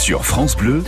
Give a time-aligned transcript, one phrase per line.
[0.00, 0.82] Sur France Bleu,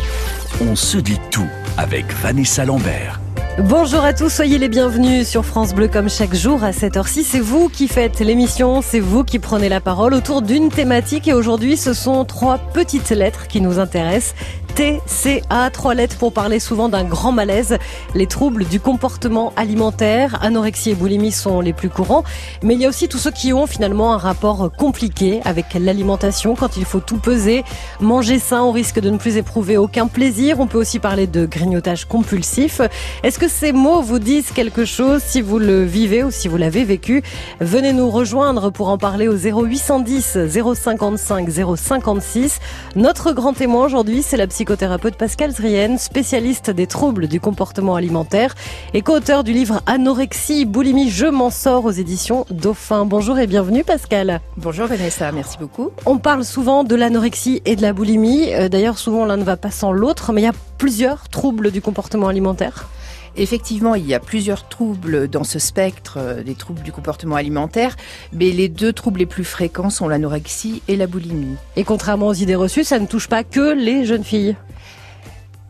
[0.63, 3.21] on se dit tout avec Vanessa Lambert.
[3.59, 7.23] Bonjour à tous, soyez les bienvenus sur France Bleu comme chaque jour à cette heure-ci.
[7.23, 11.35] C'est vous qui faites l'émission, c'est vous qui prenez la parole autour d'une thématique et
[11.35, 14.35] aujourd'hui ce sont trois petites lettres qui nous intéressent.
[14.75, 17.77] TCA, trois lettres pour parler souvent d'un grand malaise,
[18.15, 20.39] les troubles du comportement alimentaire.
[20.41, 22.25] Anorexie et boulimie sont les plus courants,
[22.63, 26.55] mais il y a aussi tous ceux qui ont finalement un rapport compliqué avec l'alimentation
[26.55, 27.65] quand il faut tout peser.
[28.01, 30.59] Manger sain, on risque de ne plus éprouver aucun plaisir.
[30.59, 32.81] On peut aussi parler de grignotage compulsif.
[33.23, 36.57] Est-ce que ces mots vous disent quelque chose si vous le vivez ou si vous
[36.57, 37.23] l'avez vécu?
[37.61, 42.59] Venez nous rejoindre pour en parler au 0810 055 056.
[42.97, 47.97] Notre grand témoin aujourd'hui, c'est la psychologue psychothérapeute Pascal Zrien, spécialiste des troubles du comportement
[47.97, 48.55] alimentaire
[48.95, 53.05] et co-auteur du livre Anorexie, boulimie, je m'en sors aux éditions Dauphin.
[53.05, 54.41] Bonjour et bienvenue Pascal.
[54.57, 55.91] Bonjour Vanessa, merci beaucoup.
[56.07, 58.55] On parle souvent de l'anorexie et de la boulimie.
[58.55, 61.73] Euh, d'ailleurs, souvent l'un ne va pas sans l'autre, mais il y a plusieurs troubles
[61.73, 62.89] du comportement alimentaire.
[63.37, 67.97] Effectivement, il y a plusieurs troubles dans ce spectre euh, des troubles du comportement alimentaire,
[68.33, 71.57] mais les deux troubles les plus fréquents sont l'anorexie et la boulimie.
[71.77, 74.57] Et contrairement aux idées reçues, ça ne touche pas que les jeunes filles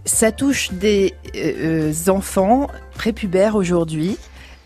[0.05, 4.17] Ça touche des euh, euh, enfants prépubères aujourd'hui.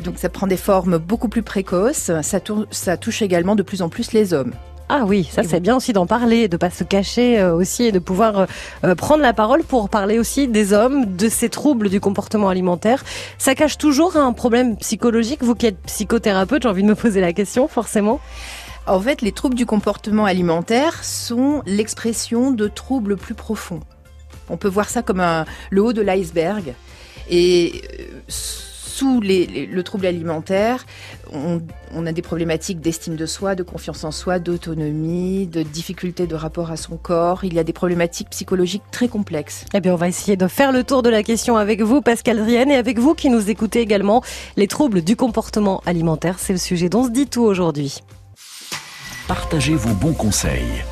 [0.01, 2.11] Donc ça prend des formes beaucoup plus précoces.
[2.23, 2.41] Ça,
[2.71, 4.53] ça touche également de plus en plus les hommes.
[4.89, 7.93] Ah oui, ça c'est bien aussi d'en parler, de pas se cacher euh, aussi et
[7.93, 8.47] de pouvoir euh,
[8.85, 13.05] euh, prendre la parole pour parler aussi des hommes, de ces troubles du comportement alimentaire.
[13.37, 15.43] Ça cache toujours un problème psychologique.
[15.43, 18.21] Vous qui êtes psychothérapeute, j'ai envie de me poser la question forcément.
[18.87, 23.81] En fait, les troubles du comportement alimentaire sont l'expression de troubles plus profonds.
[24.49, 26.75] On peut voir ça comme un, le haut de l'iceberg.
[27.29, 27.83] Et
[28.97, 30.87] sous le trouble alimentaire,
[31.31, 36.35] on, a des problématiques d'estime de soi, de confiance en soi, d'autonomie, de difficulté de
[36.35, 37.45] rapport à son corps.
[37.45, 39.67] Il y a des problématiques psychologiques très complexes.
[39.75, 42.39] Eh bien, on va essayer de faire le tour de la question avec vous, Pascal
[42.39, 44.23] Drienne, et avec vous qui nous écoutez également.
[44.57, 47.99] Les troubles du comportement alimentaire, c'est le sujet dont on se dit tout aujourd'hui.
[49.29, 50.83] Partagez vos bons conseils.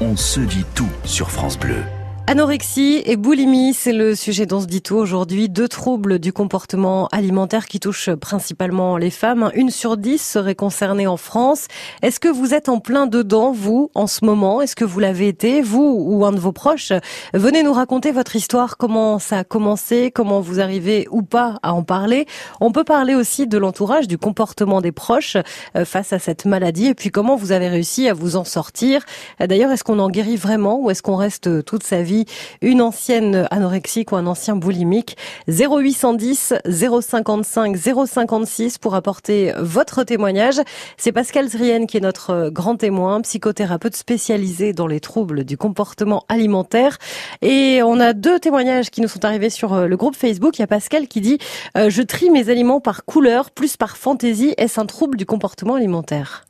[0.00, 1.82] On se dit tout sur France Bleu.
[2.30, 5.48] Anorexie et boulimie, c'est le sujet dont se dit tout aujourd'hui.
[5.48, 9.50] Deux troubles du comportement alimentaire qui touchent principalement les femmes.
[9.54, 11.68] Une sur dix serait concernée en France.
[12.02, 14.60] Est-ce que vous êtes en plein dedans, vous, en ce moment?
[14.60, 16.92] Est-ce que vous l'avez été, vous ou un de vos proches?
[17.32, 21.72] Venez nous raconter votre histoire, comment ça a commencé, comment vous arrivez ou pas à
[21.72, 22.26] en parler.
[22.60, 25.38] On peut parler aussi de l'entourage, du comportement des proches
[25.76, 29.00] euh, face à cette maladie et puis comment vous avez réussi à vous en sortir.
[29.40, 32.17] D'ailleurs, est-ce qu'on en guérit vraiment ou est-ce qu'on reste toute sa vie
[32.62, 35.16] une ancienne anorexique ou un ancien boulimique.
[35.48, 40.60] 0810 055 056 pour apporter votre témoignage.
[40.96, 46.24] C'est Pascal Zrien qui est notre grand témoin, psychothérapeute spécialisé dans les troubles du comportement
[46.28, 46.98] alimentaire.
[47.42, 50.58] Et on a deux témoignages qui nous sont arrivés sur euh, le groupe Facebook.
[50.58, 51.38] Il y a Pascal qui dit
[51.76, 54.54] euh, Je trie mes aliments par couleur plus par fantaisie.
[54.56, 56.44] Est-ce un trouble du comportement alimentaire?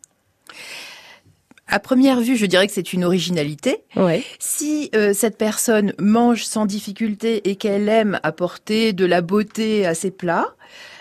[1.69, 3.83] À première vue, je dirais que c'est une originalité.
[3.97, 4.25] Ouais.
[4.39, 9.95] Si euh, cette personne mange sans difficulté et qu'elle aime apporter de la beauté à
[9.95, 10.55] ses plats,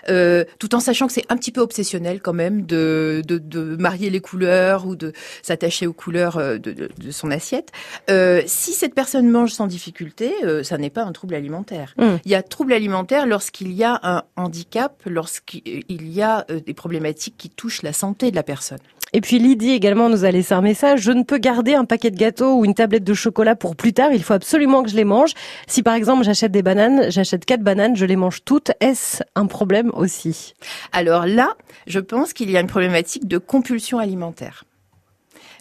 [0.10, 3.76] euh, tout en sachant que c'est un petit peu obsessionnel quand même de, de, de
[3.78, 5.12] marier les couleurs ou de
[5.42, 7.72] s'attacher aux couleurs euh, de, de, de son assiette.
[8.10, 11.94] Euh, si cette personne mange sans difficulté, euh, ça n'est pas un trouble alimentaire.
[11.98, 12.18] Mm.
[12.26, 17.36] Il y a trouble alimentaire lorsqu'il y a un handicap, lorsqu'il y a des problématiques
[17.38, 18.80] qui touchent la santé de la personne.
[19.14, 21.02] Et puis Lydie également nous a laissé un message.
[21.02, 23.94] Je ne peux garder un paquet de gâteaux ou une tablette de chocolat pour plus
[23.94, 24.12] tard.
[24.12, 25.32] Il faut absolument que je les mange.
[25.68, 28.72] Si par exemple j'achète des bananes, j'achète quatre bananes, je les mange toutes.
[28.80, 30.54] Est-ce un problème aussi?
[30.92, 31.56] Alors là,
[31.88, 34.66] je pense qu'il y a une problématique de compulsion alimentaire.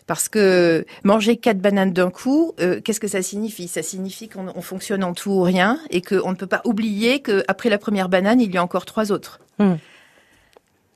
[0.06, 3.66] Parce que manger quatre bananes d'un coup, euh, qu'est-ce que ça signifie?
[3.66, 7.20] Ça signifie qu'on on fonctionne en tout ou rien et qu'on ne peut pas oublier
[7.20, 9.40] qu'après la première banane, il y a encore trois autres.
[9.58, 9.74] Hmm.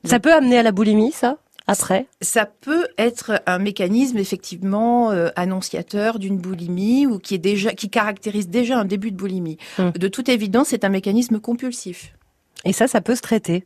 [0.05, 1.39] Ça peut amener à la boulimie, ça?
[1.70, 7.72] Après Ça peut être un mécanisme effectivement euh, annonciateur d'une boulimie ou qui est déjà
[7.72, 9.59] qui caractérise déjà un début de boulimie.
[9.78, 9.91] Hmm.
[9.91, 12.15] De toute évidence, c'est un mécanisme compulsif.
[12.66, 13.65] Et ça, ça peut se traiter.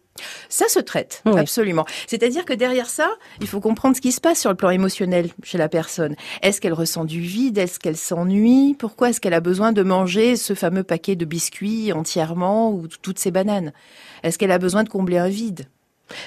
[0.48, 1.40] Ça se traite, Oui.
[1.40, 1.84] absolument.
[2.06, 5.30] C'est-à-dire que derrière ça, il faut comprendre ce qui se passe sur le plan émotionnel
[5.42, 6.14] chez la personne.
[6.42, 7.58] Est-ce qu'elle ressent du vide?
[7.58, 8.76] Est-ce qu'elle s'ennuie?
[8.78, 13.18] Pourquoi est-ce qu'elle a besoin de manger ce fameux paquet de biscuits entièrement ou toutes
[13.18, 13.72] ces bananes?
[14.22, 15.66] Est-ce qu'elle a besoin de combler un vide?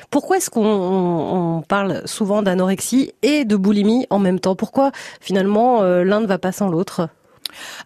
[0.10, 4.56] Pourquoi est-ce qu'on on- on parle souvent d'anorexie et de boulimie en même temps?
[4.56, 4.92] Pourquoi
[5.22, 7.10] finalement euh, l'un ne va pas sans l'autre?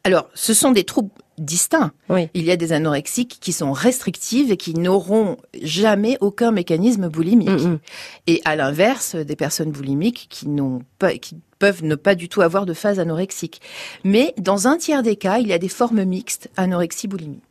[0.03, 1.91] Alors, ce sont des troubles distincts.
[2.09, 2.29] Oui.
[2.33, 7.49] Il y a des anorexiques qui sont restrictives et qui n'auront jamais aucun mécanisme boulimique.
[8.27, 12.41] Et à l'inverse, des personnes boulimiques qui n'ont pas, qui peuvent ne pas du tout
[12.41, 13.61] avoir de phase anorexique.
[14.03, 17.41] Mais dans un tiers des cas, il y a des formes mixtes anorexie-boulimie.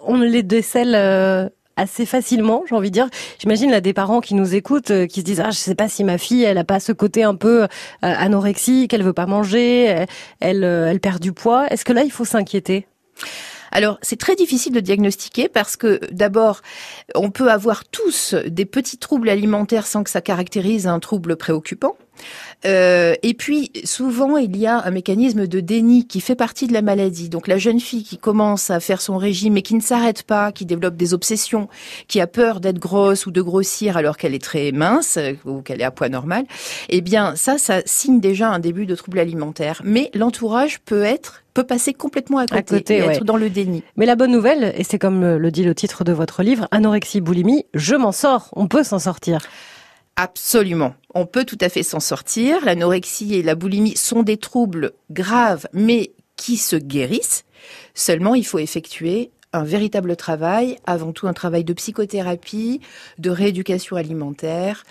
[0.00, 1.48] On les décèle euh,
[1.78, 3.08] assez facilement, j'ai envie de dire.
[3.38, 5.88] J'imagine là des parents qui nous écoutent, euh, qui se disent ah je sais pas
[5.88, 7.66] si ma fille elle a pas ce côté un peu euh,
[8.00, 10.06] anorexique, elle veut pas manger,
[10.40, 11.66] elle euh, elle perd du poids.
[11.68, 12.86] Est-ce que là il faut s'inquiéter?
[13.70, 16.62] Alors, c'est très difficile de diagnostiquer parce que d'abord,
[17.14, 21.96] on peut avoir tous des petits troubles alimentaires sans que ça caractérise un trouble préoccupant.
[22.64, 26.72] Euh, et puis, souvent, il y a un mécanisme de déni qui fait partie de
[26.72, 27.28] la maladie.
[27.28, 30.52] Donc, la jeune fille qui commence à faire son régime et qui ne s'arrête pas,
[30.52, 31.68] qui développe des obsessions,
[32.08, 35.60] qui a peur d'être grosse ou de grossir alors qu'elle est très mince euh, ou
[35.60, 36.44] qu'elle est à poids normal,
[36.88, 39.80] eh bien, ça, ça signe déjà un début de trouble alimentaire.
[39.84, 43.16] Mais l'entourage peut être peut passer complètement à côté, côté, et ouais.
[43.16, 43.82] être dans le déni.
[43.96, 47.20] Mais la bonne nouvelle, et c'est comme le dit le titre de votre livre, anorexie
[47.20, 49.40] boulimie, je m'en sors, on peut s'en sortir.
[50.20, 50.96] Absolument.
[51.14, 52.64] On peut tout à fait s'en sortir.
[52.64, 57.44] L'anorexie et la boulimie sont des troubles graves, mais qui se guérissent.
[57.94, 62.80] Seulement, il faut effectuer un véritable travail, avant tout un travail de psychothérapie,
[63.18, 64.84] de rééducation alimentaire,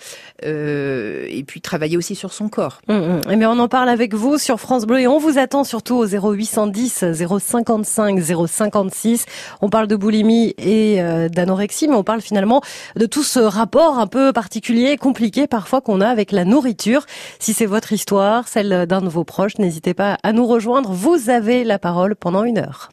[0.44, 2.80] euh, et puis travailler aussi sur son corps.
[2.88, 3.20] Hum, hum.
[3.30, 6.06] Eh on en parle avec vous sur France Bleu et on vous attend surtout au
[6.06, 7.04] 0810
[7.38, 9.26] 055 056.
[9.60, 12.60] On parle de boulimie et euh, d'anorexie, mais on parle finalement
[12.96, 17.06] de tout ce rapport un peu particulier, compliqué parfois qu'on a avec la nourriture.
[17.38, 20.90] Si c'est votre histoire, celle d'un de vos proches, n'hésitez pas à nous rejoindre.
[20.90, 22.90] Vous avez la parole pendant une heure.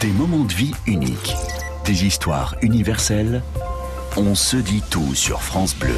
[0.00, 1.34] Des moments de vie uniques,
[1.84, 3.42] des histoires universelles.
[4.16, 5.96] On se dit tout sur France Bleu.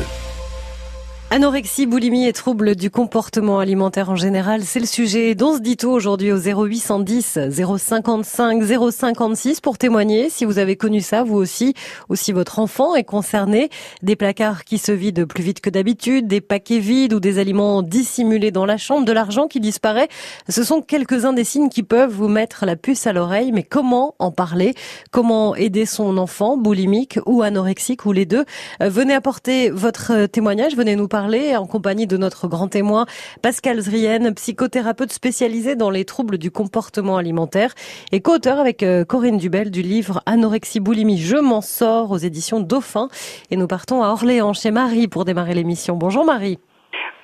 [1.32, 5.76] Anorexie, boulimie et troubles du comportement alimentaire en général, c'est le sujet dont se dit
[5.76, 8.60] tout aujourd'hui au 0810 055
[8.90, 11.74] 056 pour témoigner si vous avez connu ça, vous aussi,
[12.08, 13.70] ou si votre enfant est concerné.
[14.02, 17.82] Des placards qui se vident plus vite que d'habitude, des paquets vides ou des aliments
[17.82, 20.08] dissimulés dans la chambre, de l'argent qui disparaît.
[20.48, 23.52] Ce sont quelques-uns des signes qui peuvent vous mettre la puce à l'oreille.
[23.52, 24.74] Mais comment en parler?
[25.12, 28.44] Comment aider son enfant, boulimique ou anorexique ou les deux?
[28.82, 33.04] Euh, Venez apporter votre témoignage, venez nous parler en compagnie de notre grand témoin
[33.42, 37.74] Pascal Zrienne, psychothérapeute spécialisé dans les troubles du comportement alimentaire
[38.10, 42.60] et co-auteur avec euh, Corinne Dubel du livre Anorexie boulimie, je m'en sors aux éditions
[42.60, 43.08] Dauphin.
[43.50, 45.96] Et nous partons à Orléans chez Marie pour démarrer l'émission.
[45.96, 46.58] Bonjour Marie.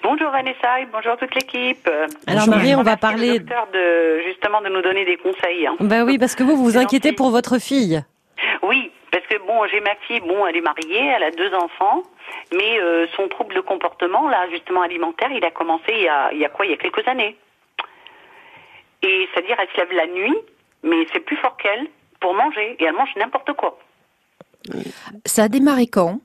[0.02, 1.88] Bonjour Vanessa et bonjour toute l'équipe.
[2.26, 3.38] Alors Marie, on va parler.
[3.40, 5.66] de justement de nous donner des conseils.
[5.66, 5.74] hein.
[5.80, 7.16] Bah oui, parce que vous vous, vous inquiétez gentil.
[7.16, 8.02] pour votre fille.
[8.62, 12.02] Oui, parce que bon, j'ai ma fille, bon, elle est mariée, elle a deux enfants,
[12.52, 16.32] mais euh, son trouble de comportement, là, justement alimentaire, il a commencé il y a,
[16.32, 16.66] il y a quoi?
[16.66, 17.36] Il y a quelques années.
[19.02, 20.36] Et c'est-à-dire, elle se lève la nuit,
[20.82, 21.86] mais c'est plus fort qu'elle
[22.20, 23.78] pour manger, et elle mange n'importe quoi.
[25.24, 26.20] Ça a démarré quand?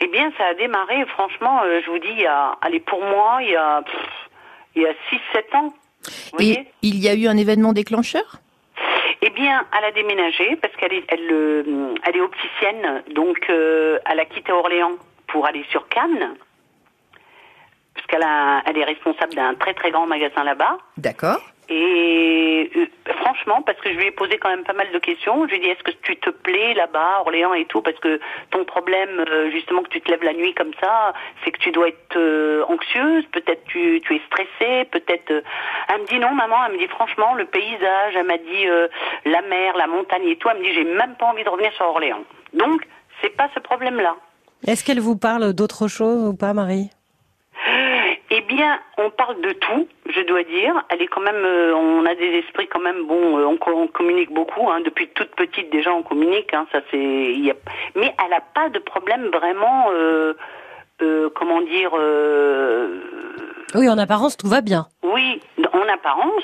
[0.00, 3.02] Eh bien, ça a démarré, franchement, euh, je vous dis, il y a, allez, pour
[3.02, 4.28] moi, il y a, pff,
[4.74, 5.74] il y a 6-7 ans.
[6.04, 8.40] Vous voyez Et il y a eu un événement déclencheur?
[9.22, 13.98] Eh bien, elle a déménagé parce qu'elle est, elle, euh, elle est opticienne, donc euh,
[14.06, 14.96] elle a quitté Orléans
[15.26, 16.36] pour aller sur Cannes,
[17.94, 20.78] parce qu'elle a, elle est responsable d'un très très grand magasin là-bas.
[20.96, 21.40] D'accord.
[21.72, 22.86] Et euh,
[23.20, 25.56] franchement, parce que je lui ai posé quand même pas mal de questions, je lui
[25.58, 28.18] ai dit est-ce que tu te plais là-bas, Orléans et tout, parce que
[28.50, 31.14] ton problème, euh, justement, que tu te lèves la nuit comme ça,
[31.44, 35.30] c'est que tu dois être euh, anxieuse, peut-être tu, es stressée, peut-être.
[35.30, 35.42] euh,
[35.88, 38.88] Elle me dit non, maman, elle me dit franchement, le paysage, elle m'a dit euh,
[39.24, 41.72] la mer, la montagne et tout, elle me dit j'ai même pas envie de revenir
[41.74, 42.24] sur Orléans.
[42.52, 42.82] Donc,
[43.22, 44.16] c'est pas ce problème-là.
[44.66, 46.90] Est-ce qu'elle vous parle d'autre chose ou pas, Marie?
[48.54, 50.74] Bien, on parle de tout, je dois dire.
[50.90, 53.06] Elle est quand même, euh, on a des esprits quand même.
[53.06, 54.68] Bon, euh, on, co- on communique beaucoup.
[54.70, 56.52] Hein, depuis toute petite déjà, on communique.
[56.52, 56.98] Hein, ça c'est.
[56.98, 57.54] il Y a,
[57.96, 59.86] mais elle n'a pas de problème vraiment.
[59.92, 60.34] Euh,
[61.34, 61.92] comment dire
[63.74, 64.86] Oui, en apparence, tout va bien.
[65.02, 65.40] Oui,
[65.72, 66.42] en apparence.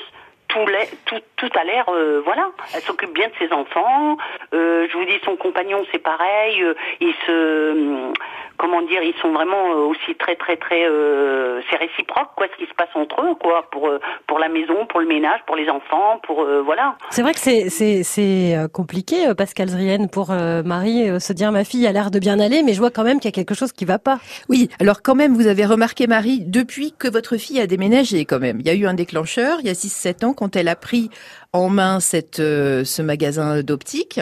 [0.65, 2.51] Tout, tout, tout a l'air, euh, voilà.
[2.75, 4.17] Elle s'occupe bien de ses enfants.
[4.55, 6.63] Euh, je vous dis, son compagnon, c'est pareil.
[6.63, 8.13] Euh, ils se,
[8.57, 12.69] comment dire, ils sont vraiment aussi très, très, très, euh, c'est réciproque, quoi, ce qui
[12.69, 13.91] se passe entre eux, quoi, pour
[14.27, 16.97] pour la maison, pour le ménage, pour les enfants, pour euh, voilà.
[17.11, 21.53] C'est vrai que c'est c'est c'est compliqué, Pascal Zrienne, pour euh, Marie euh, se dire
[21.53, 23.37] ma fille a l'air de bien aller, mais je vois quand même qu'il y a
[23.37, 24.19] quelque chose qui va pas.
[24.49, 28.39] Oui, alors quand même, vous avez remarqué, Marie, depuis que votre fille a déménagé, quand
[28.39, 28.61] même.
[28.61, 31.11] Il y a eu un déclencheur, il y a 6-7 ans, quand elle a pris
[31.53, 34.21] en main cette, euh, ce magasin d'optique.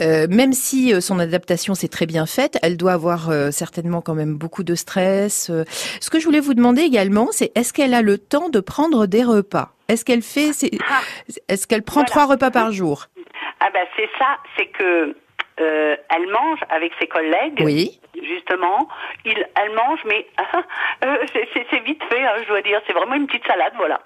[0.00, 4.14] Euh, même si euh, son adaptation s'est très bien faite, elle doit avoir certainement quand
[4.14, 5.50] même beaucoup de stress.
[6.00, 9.06] Ce que je voulais vous demander également, c'est est-ce qu'elle a le temps de prendre
[9.06, 9.72] des repas?
[9.88, 10.50] Est-ce qu'elle fait,
[11.48, 13.06] est-ce qu'elle prend trois repas par jour?
[13.60, 15.16] Ah ben c'est ça, c'est que
[15.58, 17.60] euh, elle mange avec ses collègues.
[17.60, 17.98] Oui.
[18.14, 18.88] Justement,
[19.24, 20.26] il, elle mange, mais
[21.04, 22.80] euh, c'est vite fait, hein, je dois dire.
[22.86, 24.00] C'est vraiment une petite salade, voilà.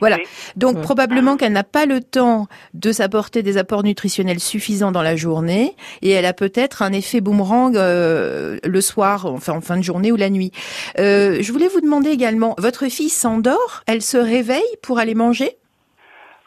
[0.00, 0.18] Voilà.
[0.54, 5.16] Donc probablement qu'elle n'a pas le temps de s'apporter des apports nutritionnels suffisants dans la
[5.16, 9.82] journée, et elle a peut-être un effet boomerang euh, le soir, enfin en fin de
[9.82, 10.52] journée ou la nuit.
[10.96, 13.82] je voulais vous demander également, votre fille s'endort?
[13.86, 15.56] Elle se réveille pour aller manger?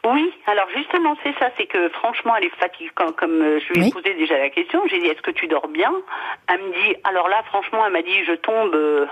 [0.06, 2.90] Oui, alors justement c'est ça, c'est que franchement elle est fatiguée.
[2.94, 5.68] Comme, euh, je lui ai posé déjà la question, j'ai dit est-ce que tu dors
[5.68, 5.92] bien?
[6.48, 9.06] Elle me dit alors là franchement elle m'a dit je tombe euh,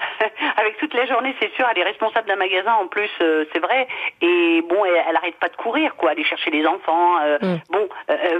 [0.56, 3.60] avec toute la journée c'est sûr elle est responsable d'un magasin en plus euh, c'est
[3.60, 3.86] vrai
[4.20, 7.56] et bon elle, elle, arrête pas de courir quoi aller chercher les enfants mm.
[7.70, 7.88] bon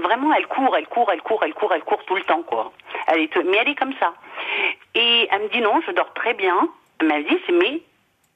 [0.02, 2.72] vraiment elle court elle court elle court elle court elle court tout le temps quoi
[3.08, 4.12] elle est mais elle est comme ça
[4.94, 6.68] et elle me dit non je dors très bien
[7.00, 7.80] elle m'a dit c'est mais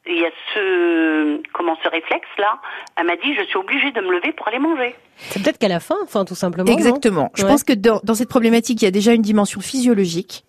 [0.06, 2.58] il y a ce comment ce réflexe là.
[2.96, 4.94] Elle m'a dit je suis obligée de me lever pour aller manger.
[5.18, 6.70] C'est peut-être qu'elle a faim, enfin tout simplement.
[6.70, 7.30] Exactement.
[7.34, 10.44] Je pense que dans, dans cette problématique, il y a déjà une dimension physiologique.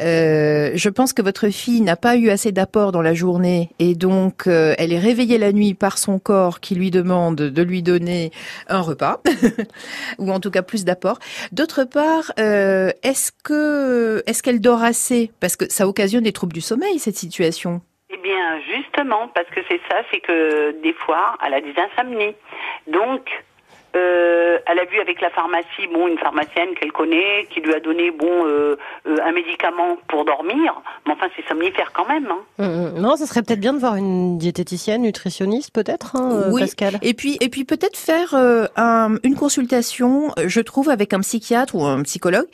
[0.00, 3.94] Euh, je pense que votre fille n'a pas eu assez d'apport dans la journée et
[3.96, 7.82] donc euh, elle est réveillée la nuit par son corps qui lui demande de lui
[7.82, 8.30] donner
[8.68, 9.20] un repas
[10.18, 11.18] ou en tout cas plus d'apport.
[11.50, 15.32] D'autre part, euh, est-ce que est-ce qu'elle dort assez?
[15.40, 19.60] Parce que ça occasionne des troubles du sommeil cette situation eh bien, justement, parce que
[19.68, 22.34] c'est ça, c'est que des fois, elle a des insomnies.
[22.86, 23.28] Donc,
[23.98, 27.80] euh, elle a vu avec la pharmacie, bon, une pharmacienne qu'elle connaît, qui lui a
[27.80, 28.76] donné, bon, euh,
[29.06, 30.80] euh, un médicament pour dormir.
[31.06, 32.26] Mais enfin, c'est somnifère quand même.
[32.30, 32.40] Hein.
[32.58, 33.00] Hum, hum.
[33.00, 36.62] non, ce serait peut-être bien de voir une diététicienne, nutritionniste, peut-être, hein, oui.
[36.62, 36.98] Pascal.
[37.02, 41.84] Et puis, et puis peut-être faire un, une consultation, je trouve, avec un psychiatre ou
[41.84, 42.48] un psychologue,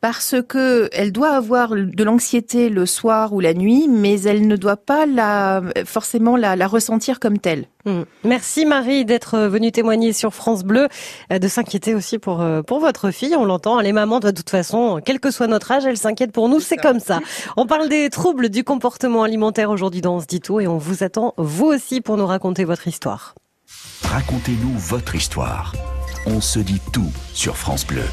[0.00, 4.56] parce que elle doit avoir de l'anxiété le soir ou la nuit, mais elle ne
[4.56, 7.66] doit pas la forcément la, la ressentir comme telle.
[7.86, 8.04] Hum.
[8.24, 10.88] Merci Marie d'être venue témoigner sur France Bleu.
[11.32, 13.34] Euh, de s'inquiéter aussi pour euh, pour votre fille.
[13.36, 16.48] On l'entend, les mamans de toute façon, quel que soit notre âge, elles s'inquiètent pour
[16.48, 16.60] nous.
[16.60, 17.20] C'est comme ça.
[17.56, 20.76] On parle des troubles du comportement alimentaire aujourd'hui dans On se dit tout et on
[20.76, 23.34] vous attend vous aussi pour nous raconter votre histoire.
[24.02, 25.72] Racontez-nous votre histoire.
[26.26, 28.04] On se dit tout sur France Bleu.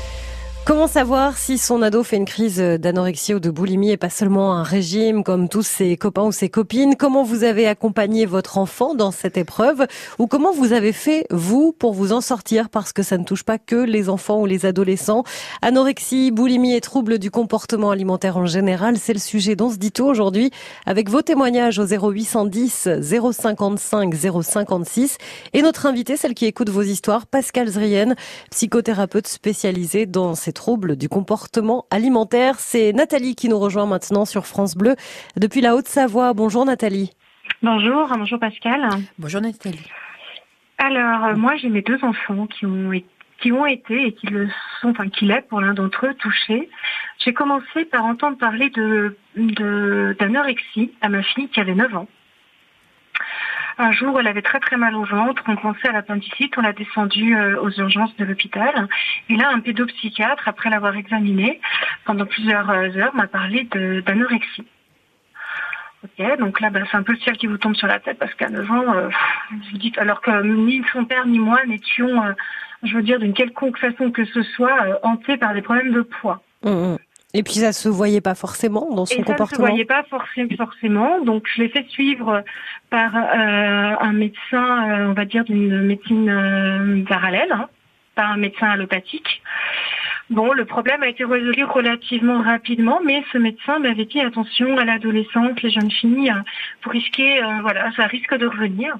[0.68, 4.54] Comment savoir si son ado fait une crise d'anorexie ou de boulimie et pas seulement
[4.54, 6.98] un régime comme tous ses copains ou ses copines?
[6.98, 9.88] Comment vous avez accompagné votre enfant dans cette épreuve?
[10.20, 12.68] Ou comment vous avez fait, vous, pour vous en sortir?
[12.68, 15.24] Parce que ça ne touche pas que les enfants ou les adolescents.
[15.62, 19.94] Anorexie, boulimie et troubles du comportement alimentaire en général, c'est le sujet dont se dit
[19.94, 20.52] tout aujourd'hui
[20.86, 25.18] avec vos témoignages au 0810 055 056.
[25.54, 28.16] Et notre invitée, celle qui écoute vos histoires, Pascal Zrien,
[28.52, 32.56] psychothérapeute spécialisée dans ces troubles du comportement alimentaire.
[32.58, 34.96] C'est Nathalie qui nous rejoint maintenant sur France Bleu
[35.38, 36.34] depuis la Haute-Savoie.
[36.34, 37.12] Bonjour Nathalie.
[37.62, 38.90] Bonjour, bonjour Pascal.
[39.20, 39.88] Bonjour Nathalie.
[40.80, 42.92] Alors, euh, moi j'ai mes deux enfants qui ont
[43.40, 44.50] qui ont été et qui le
[44.82, 46.70] sont, enfin qui l'est pour l'un d'entre eux, touchés.
[47.24, 49.16] J'ai commencé par entendre parler de
[50.20, 52.08] d'anorexie à ma fille qui avait 9 ans.
[53.80, 56.74] Un jour, elle avait très très mal au ventre, on pensait à l'appendicite, on l'a
[56.74, 58.88] descendue euh, aux urgences de l'hôpital.
[59.30, 61.62] Et là, un pédopsychiatre, après l'avoir examinée
[62.04, 64.66] pendant plusieurs euh, heures, m'a parlé d'anorexie.
[66.04, 68.18] Ok, donc là, bah, c'est un peu le ciel qui vous tombe sur la tête
[68.18, 69.10] parce qu'à 9 ans, euh,
[69.52, 72.24] vous dites, alors que ni son père ni moi n'étions,
[72.82, 76.42] je veux dire, d'une quelconque façon que ce soit, hantés par des problèmes de poids.
[76.64, 76.98] Mmh, mmh.
[77.34, 79.48] Et puis ça se voyait pas forcément dans son comportement.
[79.48, 81.20] Ça se voyait pas forcément.
[81.22, 82.44] Donc je l'ai fait suivre
[82.90, 87.68] par euh, un médecin, euh, on va dire d'une médecine euh, parallèle, hein,
[88.16, 89.42] pas un médecin allopathique.
[90.30, 94.84] Bon, le problème a été résolu relativement rapidement, mais ce médecin m'avait dit attention à
[94.84, 96.34] l'adolescente, les jeunes filles,
[96.82, 98.98] pour risquer, voilà, ça risque de revenir.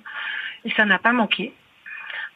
[0.64, 1.52] Et ça n'a pas manqué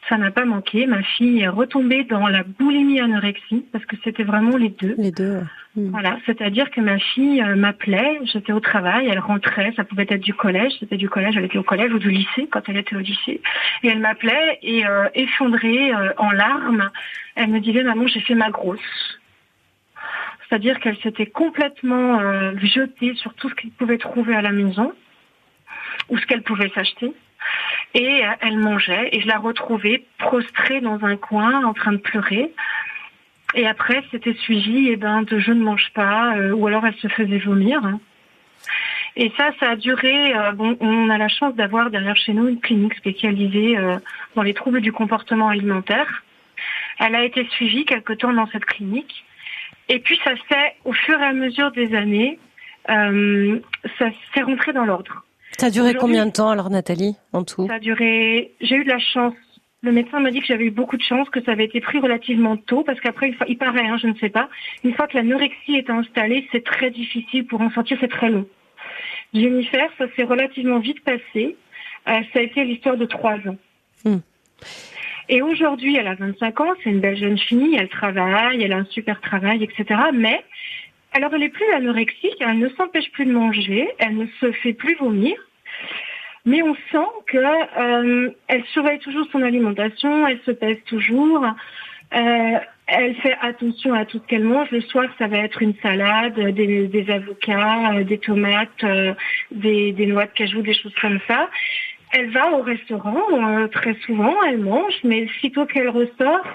[0.08, 0.86] ça n'a pas manqué.
[0.86, 4.94] Ma fille est retombée dans la boulimie anorexie parce que c'était vraiment les deux.
[4.98, 5.40] Les deux.
[5.74, 5.90] Hmm.
[5.90, 10.20] Voilà, c'est-à-dire que ma fille euh, m'appelait, j'étais au travail, elle rentrait, ça pouvait être
[10.20, 12.94] du collège, c'était du collège, elle était au collège ou du lycée quand elle était
[12.94, 13.40] au lycée,
[13.82, 16.90] et elle m'appelait et euh, effondrée euh, en larmes,
[17.36, 19.18] elle me disait maman j'ai fait ma grosse.
[20.48, 22.20] C'est-à-dire qu'elle s'était complètement
[22.58, 24.92] jetée sur tout ce qu'elle pouvait trouver à la maison
[26.10, 27.14] ou ce qu'elle pouvait s'acheter.
[27.94, 31.98] Et euh, elle mangeait et je la retrouvais prostrée dans un coin en train de
[31.98, 32.52] pleurer.
[33.54, 36.94] Et après, c'était suivi eh ben, de je ne mange pas euh, ou alors elle
[36.94, 37.80] se faisait vomir.
[39.16, 40.34] Et ça, ça a duré.
[40.34, 43.76] Euh, bon, on a la chance d'avoir derrière chez nous une clinique spécialisée
[44.34, 46.24] dans les troubles du comportement alimentaire.
[46.98, 49.24] Elle a été suivie quelque temps dans cette clinique.
[49.88, 52.38] Et puis ça s'est, au fur et à mesure des années,
[52.86, 55.24] ça s'est rentré dans l'ordre.
[55.58, 57.66] Ça a duré combien de temps alors Nathalie en tout?
[57.66, 58.52] Ça a duré.
[58.60, 59.34] J'ai eu de la chance.
[59.82, 61.98] Le médecin m'a dit que j'avais eu beaucoup de chance, que ça avait été pris
[61.98, 64.48] relativement tôt, parce qu'après, il paraît, hein, je ne sais pas,
[64.84, 68.46] une fois que l'anorexie est installée, c'est très difficile pour en sortir, c'est très long.
[69.34, 71.56] Jennifer, ça s'est relativement vite passé.
[72.08, 73.56] Euh, ça a été l'histoire de trois ans.
[74.04, 74.18] Hmm.
[75.28, 78.78] Et aujourd'hui, elle a 25 ans, c'est une belle jeune fille, elle travaille, elle a
[78.78, 80.00] un super travail, etc.
[80.12, 80.44] Mais
[81.12, 84.72] alors, elle n'est plus anorexique, elle ne s'empêche plus de manger, elle ne se fait
[84.72, 85.36] plus vomir.
[86.44, 87.46] Mais on sent qu'elle
[87.78, 91.44] euh, elle surveille toujours son alimentation, elle se pèse toujours.
[92.14, 94.70] Euh, elle fait attention à tout ce qu'elle mange.
[94.70, 99.14] Le soir, ça va être une salade, des, des avocats, euh, des tomates, euh,
[99.50, 101.48] des, des, noix de cajou, des choses comme ça.
[102.12, 106.46] Elle va au restaurant très souvent, elle mange, mais sitôt qu'elle ressort,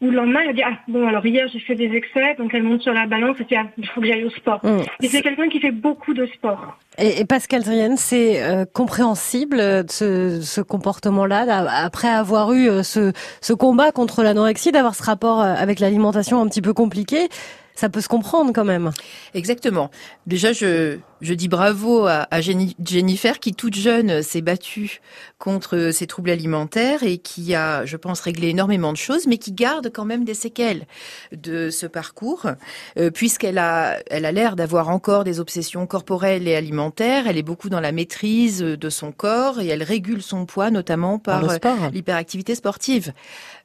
[0.00, 2.62] ou le lendemain, elle dit ah bon alors hier j'ai fait des excès, donc elle
[2.62, 4.60] monte sur la balance et dit ah il faut que j'aille au sport.
[4.62, 4.80] Mm.
[5.02, 6.78] Et c'est quelqu'un qui fait beaucoup de sport.
[6.98, 13.12] Et, Pascal Drienne, c'est euh, compréhensible euh, ce, ce comportement-là après avoir eu euh, ce,
[13.40, 17.28] ce combat contre l'anorexie, d'avoir ce rapport avec l'alimentation un petit peu compliqué
[17.76, 18.90] ça peut se comprendre quand même.
[19.34, 19.90] Exactement.
[20.26, 25.00] Déjà, je, je dis bravo à, à Jennifer qui, toute jeune, s'est battue
[25.38, 29.52] contre ces troubles alimentaires et qui a, je pense, réglé énormément de choses, mais qui
[29.52, 30.86] garde quand même des séquelles
[31.32, 32.46] de ce parcours,
[32.98, 37.28] euh, puisqu'elle a, elle a l'air d'avoir encore des obsessions corporelles et alimentaires.
[37.28, 41.18] Elle est beaucoup dans la maîtrise de son corps et elle régule son poids, notamment
[41.18, 41.42] par
[41.92, 43.12] l'hyperactivité sportive.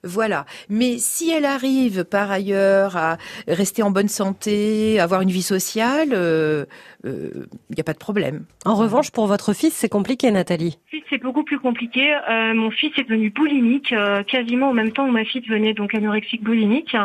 [0.03, 0.45] Voilà.
[0.69, 3.17] Mais si elle arrive par ailleurs à
[3.47, 6.65] rester en bonne santé, avoir une vie sociale, il euh,
[7.05, 8.45] n'y euh, a pas de problème.
[8.65, 10.79] En revanche, pour votre fils, c'est compliqué, Nathalie.
[11.09, 12.15] C'est beaucoup plus compliqué.
[12.29, 13.93] Euh, mon fils est devenu boulimique
[14.27, 16.95] quasiment en même temps où ma fille devenait donc anorexique boulimique.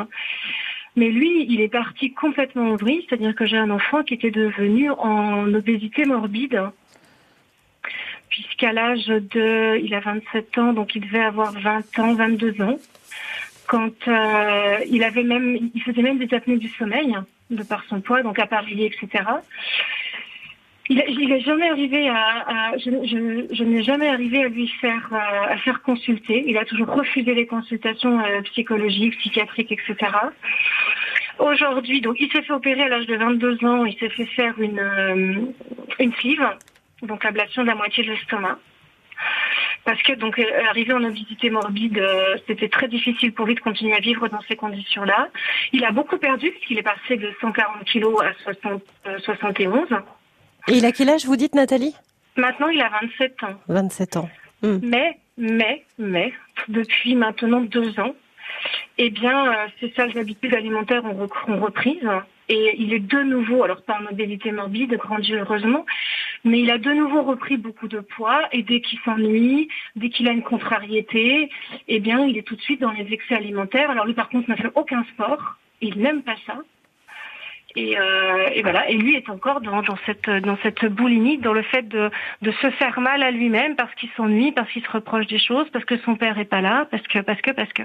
[0.97, 4.31] Mais lui, il est parti complètement en vrille, c'est-à-dire que j'ai un enfant qui était
[4.31, 6.63] devenu en obésité morbide
[8.37, 12.79] puisqu'à l'âge de, il a 27 ans, donc il devait avoir 20 ans, 22 ans,
[13.67, 17.17] quand euh, il avait même, il faisait même des apnées du sommeil
[17.51, 19.25] de par son poids, donc à Paris, etc.
[20.91, 25.57] Il, il est jamais arrivé à, je, n'ai jamais arrivé à lui faire euh, à
[25.59, 26.45] faire consulter.
[26.47, 30.13] Il a toujours refusé les consultations euh, psychologiques, psychiatriques, etc.
[31.39, 33.87] Aujourd'hui, donc il s'est fait opérer à l'âge de 22 ans.
[33.87, 35.55] Il s'est fait faire une
[35.99, 36.47] une sleeve
[37.03, 38.59] donc ablation de la moitié de l'estomac.
[39.85, 43.61] Parce que donc euh, arrivé en obésité morbide, euh, c'était très difficile pour lui de
[43.61, 45.29] continuer à vivre dans ces conditions-là.
[45.73, 49.93] Il a beaucoup perdu puisqu'il est passé de 140 kilos à 71.
[49.93, 49.97] Euh,
[50.69, 51.95] Et il a quel âge vous dites Nathalie?
[52.37, 53.61] Maintenant il a 27 ans.
[53.69, 54.29] 27 ans.
[54.63, 54.79] Hmm.
[54.83, 56.33] Mais, mais, mais,
[56.69, 58.15] depuis maintenant deux ans,
[58.99, 62.09] eh bien, euh, ces sales habitudes alimentaires ont, ont reprise.
[62.49, 65.85] Et il est de nouveau, alors pas en obésité morbide, grandi heureusement,
[66.47, 68.43] mais il a de nouveau repris beaucoup de poids.
[68.53, 71.51] Et dès qu'il s'ennuie, dès qu'il a une contrariété,
[71.89, 73.91] eh bien, il est tout de suite dans les excès alimentaires.
[73.91, 75.57] Alors lui, par contre, n'a fait aucun sport.
[75.81, 76.59] Il n'aime pas ça.
[77.77, 78.89] Et, euh, et, voilà.
[78.89, 82.11] Et lui est encore dans, dans cette dans cette boulimie, dans le fait de,
[82.43, 85.67] de se faire mal à lui-même parce qu'il s'ennuie, parce qu'il se reproche des choses,
[85.73, 87.83] parce que son père est pas là, parce que parce que parce que.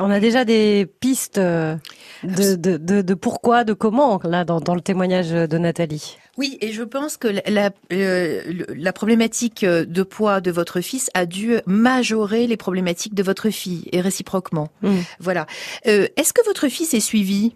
[0.00, 1.74] on a déjà des pistes euh,
[2.22, 6.18] de, de, de, de, pourquoi, de comment là dans, dans le témoignage de Nathalie.
[6.38, 8.40] Oui, et je pense que la, euh,
[8.74, 13.88] la problématique de poids de votre fils a dû majorer les problématiques de votre fille
[13.92, 14.68] et réciproquement.
[14.82, 14.96] Mmh.
[15.20, 15.46] Voilà.
[15.86, 17.54] Euh, Est-ce que votre fils est suivi?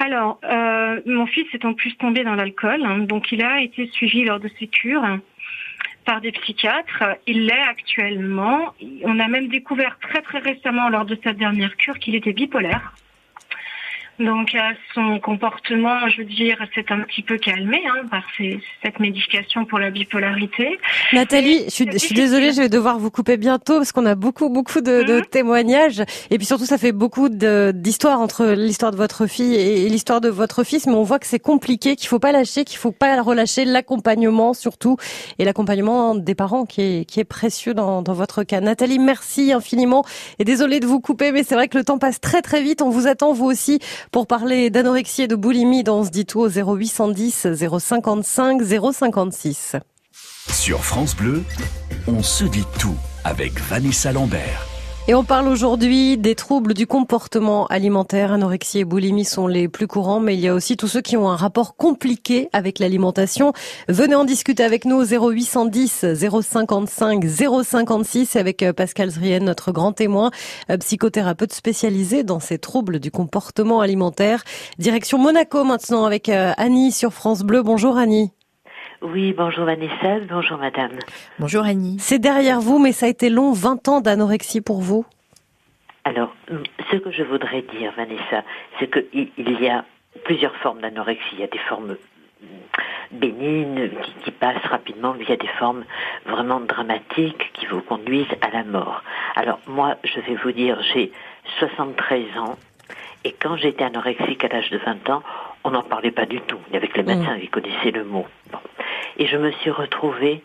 [0.00, 3.86] Alors, euh, mon fils est en plus tombé dans l'alcool, hein, donc il a été
[3.88, 5.18] suivi lors de ses cures
[6.06, 7.04] par des psychiatres.
[7.26, 8.74] Il l'est actuellement.
[9.04, 12.94] On a même découvert très très récemment lors de sa dernière cure qu'il était bipolaire.
[14.20, 14.54] Donc
[14.94, 18.22] son comportement, je veux dire, s'est un petit peu calmé hein, par
[18.82, 20.78] cette médication pour la bipolarité.
[21.14, 24.82] Nathalie, je suis, désolée, je vais devoir vous couper bientôt parce qu'on a beaucoup beaucoup
[24.82, 25.26] de, de, mhm.
[25.26, 30.20] témoignages et puis surtout ça fait beaucoup d'histoires entre l'histoire de votre fille et, l'histoire
[30.20, 32.92] de votre fils, mais on voit que c'est compliqué, qu'il faut pas lâcher, qu'il faut
[32.92, 34.98] pas relâcher l'accompagnement surtout
[35.38, 38.60] et l'accompagnement des parents qui est, qui est précieux dans, dans votre cas.
[38.60, 40.04] Nathalie, merci infiniment
[40.38, 42.82] et désolée de vous couper, mais c'est vrai que le temps passe très très vite.
[42.82, 43.78] On vous attend vous aussi
[44.10, 47.46] pour parler d'anorexie et de boulimie dans ce dit tout au 0810
[47.78, 49.76] 055 056.
[50.48, 51.44] Sur France Bleu,
[52.08, 54.69] on se dit tout avec Vanessa Lambert.
[55.10, 58.30] Et on parle aujourd'hui des troubles du comportement alimentaire.
[58.30, 61.16] Anorexie et boulimie sont les plus courants, mais il y a aussi tous ceux qui
[61.16, 63.52] ont un rapport compliqué avec l'alimentation.
[63.88, 69.92] Venez en discuter avec nous au 0810 055 056 avec euh, Pascal Zrien, notre grand
[69.92, 70.30] témoin,
[70.70, 74.44] euh, psychothérapeute spécialisé dans ces troubles du comportement alimentaire.
[74.78, 77.64] Direction Monaco maintenant avec euh, Annie sur France Bleu.
[77.64, 78.30] Bonjour Annie.
[79.02, 80.98] Oui, bonjour Vanessa, bonjour madame.
[81.38, 81.96] Bonjour Annie.
[81.98, 85.06] C'est derrière vous, mais ça a été long, 20 ans d'anorexie pour vous
[86.04, 86.34] Alors,
[86.90, 88.44] ce que je voudrais dire, Vanessa,
[88.78, 89.86] c'est qu'il y a
[90.24, 91.30] plusieurs formes d'anorexie.
[91.32, 91.96] Il y a des formes
[93.10, 95.84] bénignes qui, qui, passent rapidement, mais il y a des formes
[96.26, 99.02] vraiment dramatiques qui vous conduisent à la mort.
[99.34, 101.10] Alors moi, je vais vous dire, j'ai
[101.58, 102.58] 73 ans,
[103.24, 105.22] et quand j'étais anorexique à l'âge de 20 ans,
[105.64, 106.58] on n'en parlait pas du tout.
[106.68, 108.26] Il y avait que les médecins qui connaissaient le mot.
[108.50, 108.58] Bon.
[109.18, 110.42] Et je me suis retrouvée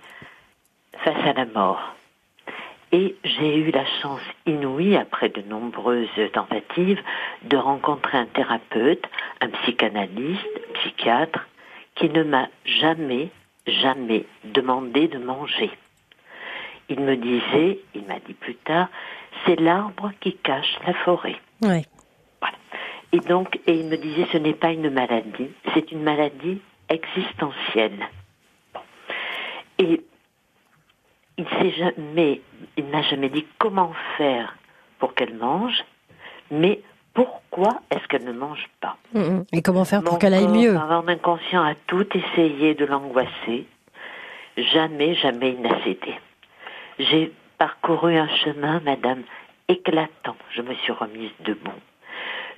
[1.03, 1.95] face à la mort.
[2.91, 7.01] Et j'ai eu la chance inouïe, après de nombreuses tentatives,
[7.43, 9.05] de rencontrer un thérapeute,
[9.41, 11.45] un psychanalyste, un psychiatre,
[11.95, 13.29] qui ne m'a jamais,
[13.67, 15.71] jamais demandé de manger.
[16.89, 18.87] Il me disait, il m'a dit plus tard,
[19.45, 21.35] c'est l'arbre qui cache la forêt.
[21.63, 21.85] Oui.
[23.11, 28.07] Et donc, et il me disait, ce n'est pas une maladie, c'est une maladie existentielle.
[29.79, 30.01] Et
[31.37, 32.41] il s'est jamais,
[32.77, 34.57] il n'a jamais dit comment faire
[34.99, 35.83] pour qu'elle mange,
[36.51, 36.81] mais
[37.13, 38.97] pourquoi est-ce qu'elle ne mange pas
[39.51, 43.65] Et comment faire pour qu'elle aille mieux Mon inconscient a tout essayé de l'angoisser.
[44.57, 46.13] Jamais, jamais il n'a cédé.
[46.99, 49.23] J'ai parcouru un chemin, madame,
[49.67, 50.35] éclatant.
[50.51, 51.71] Je me suis remise debout.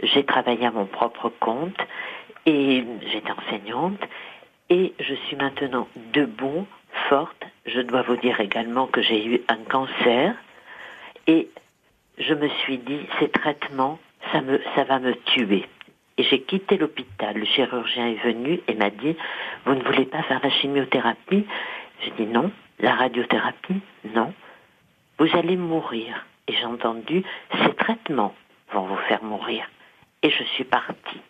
[0.03, 1.77] J'ai travaillé à mon propre compte
[2.45, 3.99] et j'étais enseignante
[4.69, 6.67] et je suis maintenant debout,
[7.09, 7.45] forte.
[7.65, 10.35] Je dois vous dire également que j'ai eu un cancer
[11.27, 11.49] et
[12.17, 13.99] je me suis dit, ces traitements,
[14.31, 15.65] ça, me, ça va me tuer.
[16.17, 17.37] Et j'ai quitté l'hôpital.
[17.37, 19.15] Le chirurgien est venu et m'a dit,
[19.65, 21.45] vous ne voulez pas faire la chimiothérapie?
[22.01, 22.51] J'ai dit non.
[22.79, 23.81] La radiothérapie?
[24.15, 24.33] Non.
[25.19, 26.25] Vous allez mourir.
[26.47, 27.23] Et j'ai entendu,
[27.63, 28.33] ces traitements
[28.71, 29.67] vont vous faire mourir.
[30.23, 31.21] Et je suis partie.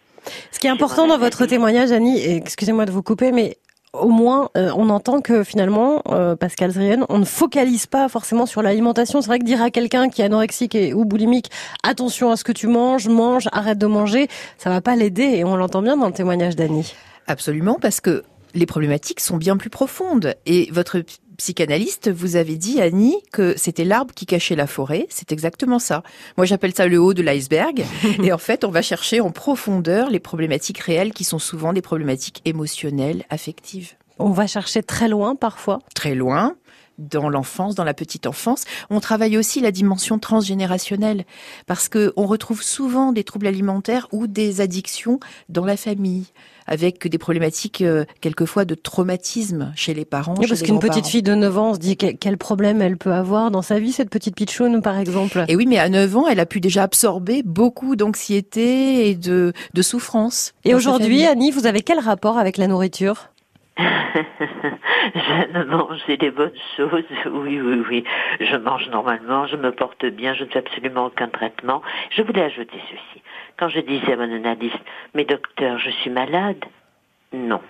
[0.52, 3.58] Ce qui est important dans votre témoignage, Annie, excusez-moi de vous couper, mais
[3.94, 8.46] au moins, euh, on entend que finalement, euh, Pascal Zrien, on ne focalise pas forcément
[8.46, 9.22] sur l'alimentation.
[9.22, 11.50] C'est vrai que dire à quelqu'un qui est anorexique et, ou boulimique,
[11.84, 15.24] attention à ce que tu manges, mange, arrête de manger, ça va pas l'aider.
[15.24, 16.94] Et on l'entend bien dans le témoignage d'Annie.
[17.28, 18.24] Absolument, parce que
[18.54, 20.36] les problématiques sont bien plus profondes.
[20.46, 21.02] Et votre
[21.38, 25.08] psychanalyste vous avez dit, Annie, que c'était l'arbre qui cachait la forêt.
[25.10, 26.04] C'est exactement ça.
[26.36, 27.84] Moi, j'appelle ça le haut de l'iceberg.
[28.24, 31.82] et en fait, on va chercher en profondeur les problématiques réelles qui sont souvent des
[31.82, 33.94] problématiques émotionnelles, affectives.
[34.20, 35.80] On va chercher très loin parfois.
[35.94, 36.56] Très loin
[36.98, 38.66] dans l'enfance, dans la petite enfance.
[38.90, 41.26] On travaille aussi la dimension transgénérationnelle
[41.66, 46.26] parce que on retrouve souvent des troubles alimentaires ou des addictions dans la famille
[46.68, 50.36] avec des problématiques euh, quelquefois de traumatisme chez les parents.
[50.38, 53.14] Oui, parce qu'une petite fille de 9 ans, on se dit quel problème elle peut
[53.14, 55.46] avoir dans sa vie, cette petite pitchoune par exemple.
[55.48, 59.54] Et oui, mais à 9 ans, elle a pu déjà absorber beaucoup d'anxiété et de,
[59.74, 60.54] de souffrance.
[60.66, 63.30] Et aujourd'hui, Annie, vous avez quel rapport avec la nourriture?
[63.78, 68.04] je mange des bonnes choses, oui, oui, oui.
[68.40, 71.84] Je mange normalement, je me porte bien, je ne fais absolument aucun traitement.
[72.10, 73.22] Je voulais ajouter ceci.
[73.58, 74.80] Quand je disais à mon analyste,
[75.14, 76.64] mais docteur, je suis malade?
[77.34, 77.62] Non.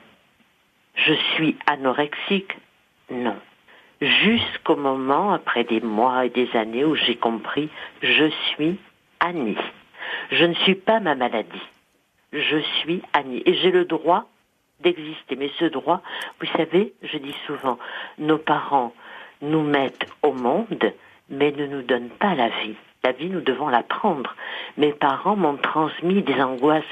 [0.96, 2.58] Je suis anorexique?
[3.10, 3.36] Non.
[4.00, 7.70] Jusqu'au moment, après des mois et des années, où j'ai compris,
[8.02, 8.80] je suis
[9.20, 9.58] Annie.
[10.32, 11.68] Je ne suis pas ma maladie.
[12.32, 13.44] Je suis Annie.
[13.46, 14.28] Et j'ai le droit
[14.82, 15.36] d'exister.
[15.36, 16.02] Mais ce droit,
[16.40, 17.78] vous savez, je dis souvent,
[18.18, 18.94] nos parents
[19.42, 20.94] nous mettent au monde,
[21.30, 22.76] mais ne nous donnent pas la vie.
[23.04, 24.36] La vie, nous devons la prendre.
[24.78, 26.84] Mes parents m'ont transmis des angoisses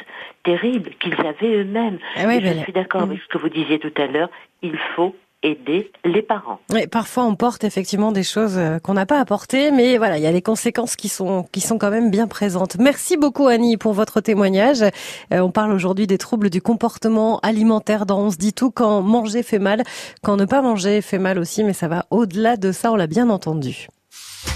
[0.44, 1.98] terribles qu'ils avaient eux-mêmes.
[2.16, 4.30] Ah oui, je suis d'accord avec ce que vous disiez tout à l'heure.
[4.62, 5.16] Il faut
[5.46, 6.60] aider les parents.
[6.72, 10.24] Oui, parfois on porte effectivement des choses euh, qu'on n'a pas apportées, mais voilà, il
[10.24, 12.78] y a les conséquences qui sont qui sont quand même bien présentes.
[12.80, 14.82] Merci beaucoup Annie pour votre témoignage.
[14.82, 19.02] Euh, on parle aujourd'hui des troubles du comportement alimentaire dans On se dit tout quand
[19.02, 19.84] manger fait mal,
[20.24, 23.08] quand ne pas manger fait mal aussi, mais ça va au-delà de ça, on l'a
[23.08, 23.88] bien entendu.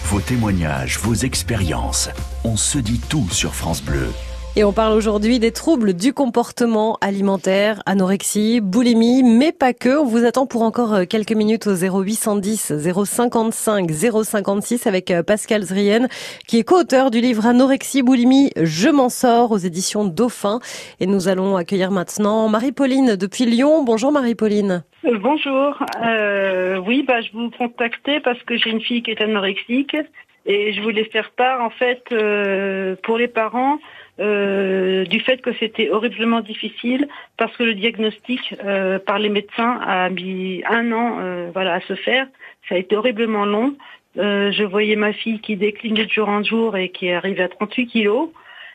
[0.06, 2.10] Vos témoignages, vos expériences,
[2.44, 4.08] on se dit tout sur France Bleu.
[4.56, 10.00] Et on parle aujourd'hui des troubles du comportement alimentaire, anorexie, boulimie, mais pas que.
[10.00, 12.74] On vous attend pour encore euh, quelques minutes au 0810
[13.06, 16.08] 055 056 avec euh, Pascal Zrien,
[16.48, 20.60] qui est co-auteur du livre Anorexie, boulimie, je m'en sors aux éditions Dauphin.
[21.00, 23.84] Et nous allons accueillir maintenant Marie-Pauline depuis Lyon.
[23.84, 24.84] Bonjour Marie-Pauline.
[25.06, 25.78] Euh, bonjour.
[26.04, 29.96] Euh, oui, bah, je vous contactais parce que j'ai une fille qui est anorexique
[30.46, 33.78] et je voulais faire part, en fait, euh, pour les parents,
[34.20, 39.80] euh, du fait que c'était horriblement difficile parce que le diagnostic euh, par les médecins
[39.82, 42.28] a mis un an euh, voilà, à se faire.
[42.68, 43.76] Ça a été horriblement long.
[44.16, 47.88] je voyais ma fille qui déclinait de jour en jour et qui arrivait à 38
[47.88, 48.30] kilos.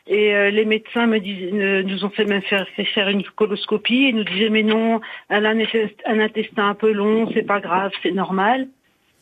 [0.07, 4.13] Et euh, les médecins me disent, nous ont fait même faire, faire une coloscopie et
[4.13, 5.63] nous disaient mais non, elle a un,
[6.05, 8.67] un intestin un peu long, c'est pas grave, c'est normal.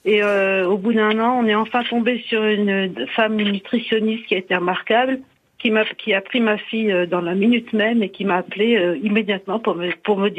[0.03, 4.35] Et euh, au bout d'un an, on est enfin tombé sur une femme nutritionniste qui
[4.35, 5.19] a été remarquable,
[5.97, 8.97] qui a pris ma fille euh, dans la minute même et qui m'a appelé euh,
[8.97, 10.29] immédiatement pour me pour me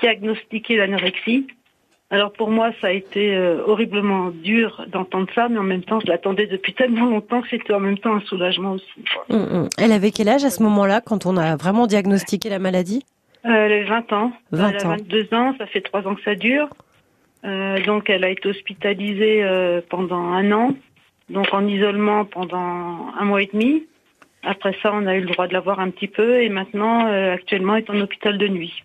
[0.00, 1.46] diagnostiquer l'anorexie.
[2.10, 6.00] Alors pour moi, ça a été euh, horriblement dur d'entendre ça, mais en même temps,
[6.00, 9.04] je l'attendais depuis tellement longtemps que c'était en même temps un soulagement aussi.
[9.28, 9.68] Hum, hum.
[9.76, 13.04] Elle avait quel âge à ce moment-là, quand on a vraiment diagnostiqué la maladie?
[13.44, 14.32] Euh, Elle avait 20 ans.
[14.52, 14.88] 20 elle a ans.
[14.96, 16.68] 22 ans, ça fait 3 ans que ça dure.
[17.44, 20.74] Euh, donc elle a été hospitalisée euh, pendant un an,
[21.30, 23.84] donc en isolement pendant un mois et demi.
[24.48, 27.06] Après ça, on a eu le droit de la voir un petit peu et maintenant,
[27.06, 28.82] euh, actuellement, elle est en hôpital de nuit.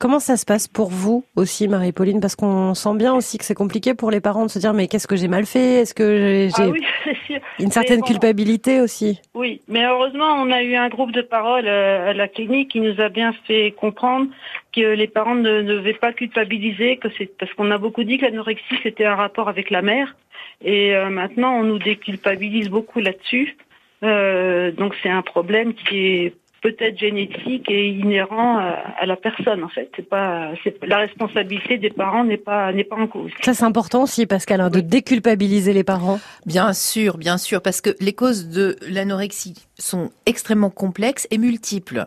[0.00, 2.18] Comment ça se passe pour vous aussi, Marie-Pauline?
[2.18, 4.88] Parce qu'on sent bien aussi que c'est compliqué pour les parents de se dire mais
[4.88, 5.82] qu'est-ce que j'ai mal fait?
[5.82, 6.82] Est-ce que j'ai Ah oui,
[7.60, 8.06] une certaine bon.
[8.06, 9.20] culpabilité aussi?
[9.34, 12.80] Oui, mais heureusement, on a eu un groupe de parole euh, à la clinique qui
[12.80, 14.26] nous a bien fait comprendre
[14.74, 18.18] que les parents ne ne devaient pas culpabiliser, que c'est parce qu'on a beaucoup dit
[18.18, 20.16] que l'anorexie c'était un rapport avec la mère,
[20.60, 23.56] et euh, maintenant on nous déculpabilise beaucoup là-dessus.
[24.04, 29.64] Euh, donc c'est un problème qui est peut-être génétique et inhérent à, à la personne
[29.64, 29.90] en fait.
[29.96, 33.30] C'est pas, la responsabilité des parents n'est pas n'est pas en cause.
[33.42, 36.20] Ça c'est important aussi, Pascal, hein, de déculpabiliser les parents.
[36.46, 42.06] Bien sûr, bien sûr, parce que les causes de l'anorexie sont extrêmement complexes et multiples.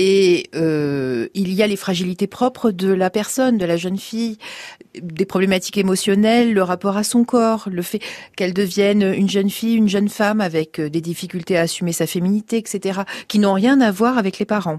[0.00, 4.38] Et euh, il y a les fragilités propres de la personne, de la jeune fille,
[5.02, 7.98] des problématiques émotionnelles, le rapport à son corps, le fait
[8.36, 12.06] qu'elle devienne une jeune fille, une jeune femme avec euh, des difficultés à assumer sa
[12.06, 14.78] féminité, etc., qui n'ont rien à voir avec les parents.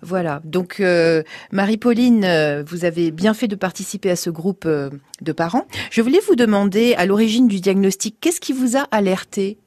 [0.00, 0.40] Voilà.
[0.44, 4.88] Donc, euh, Marie-Pauline, euh, vous avez bien fait de participer à ce groupe euh,
[5.20, 5.66] de parents.
[5.90, 9.58] Je voulais vous demander, à l'origine du diagnostic, qu'est-ce qui vous a alerté?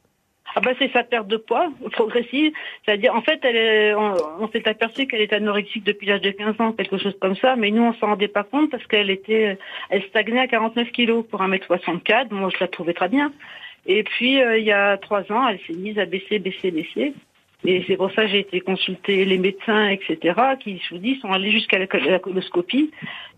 [0.59, 2.51] Ah bah c'est sa perte de poids progressive,
[2.83, 6.59] c'est-à-dire en fait elle est, on, s'est aperçu qu'elle était anorexique depuis l'âge de 15
[6.59, 9.57] ans, quelque chose comme ça, mais nous on s'en rendait pas compte parce qu'elle était,
[9.89, 13.31] elle stagnait à 49 kilos pour 1m64, moi je la trouvais très bien.
[13.85, 17.13] Et puis euh, il y a trois ans, elle s'est mise à baisser, baisser, baisser.
[17.65, 21.19] Et c'est pour ça que j'ai été consulter les médecins, etc., qui, je vous dis,
[21.19, 22.91] sont allés jusqu'à la, la coloscopie.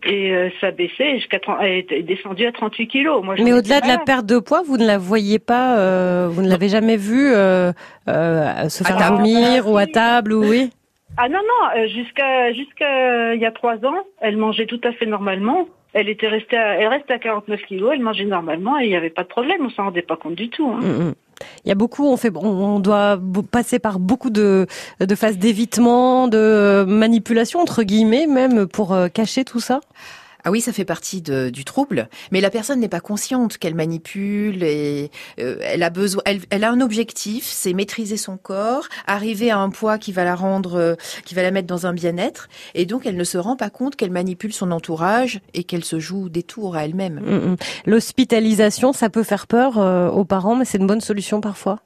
[0.04, 3.24] Et euh, ça baissait jusqu'à 30 elle est descendue à 38 kilos.
[3.24, 6.28] Moi, je Mais au-delà de la perte de poids, vous ne la voyez pas, euh,
[6.30, 7.72] vous ne l'avez jamais vue euh,
[8.08, 10.70] euh, se faire vomir ou à table ou oui
[11.18, 14.92] Ah non, non, euh, jusqu'à jusqu'à il y a trois ans, elle mangeait tout à
[14.92, 15.68] fait normalement.
[15.94, 18.96] Elle était restée à, elle reste à 49 kilos, elle mangeait normalement et il n'y
[18.96, 20.70] avait pas de problème, on s'en rendait pas compte du tout.
[20.70, 20.80] Hein.
[20.80, 21.14] Mm, mm.
[21.66, 23.20] Il y a beaucoup, on fait, on- doit
[23.52, 24.66] passer par beaucoup de,
[25.00, 29.82] de phases d'évitement, de manipulation entre guillemets, même pour euh, cacher tout ça.
[30.44, 33.76] Ah oui, ça fait partie de- du trouble, mais la personne n'est pas consciente qu'elle
[33.76, 38.86] manipule et euh, elle a besoin, elle, elle a un objectif, c'est maîtriser son corps,
[39.08, 41.94] arriver à un poids qui va la rendre, euh, qui va la mettre dans un
[41.94, 45.84] bien-être, et donc elle ne se rend pas compte qu'elle manipule son entourage et qu'elle
[45.86, 47.20] se joue des tours à elle-même.
[47.20, 47.56] Mm, mm.
[47.86, 51.80] L'hospitalisation, ça peut faire peur euh, aux parents, mais c'est une bonne solution parfois?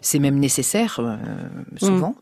[0.00, 1.16] C'est même nécessaire euh,
[1.76, 2.14] souvent.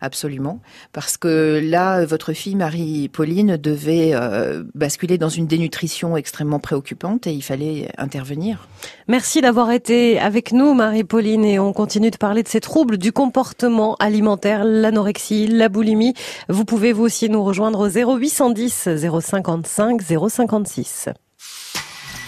[0.00, 0.60] Absolument,
[0.92, 7.32] parce que là, votre fille Marie-Pauline devait euh, basculer dans une dénutrition extrêmement préoccupante et
[7.32, 8.68] il fallait intervenir.
[9.08, 13.12] Merci d'avoir été avec nous, Marie-Pauline, et on continue de parler de ces troubles du
[13.12, 16.14] comportement alimentaire, l'anorexie, la boulimie.
[16.48, 18.88] Vous pouvez vous aussi nous rejoindre au 0810
[19.20, 21.08] 055 056.